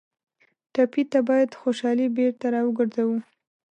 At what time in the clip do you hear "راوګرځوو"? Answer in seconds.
2.53-3.17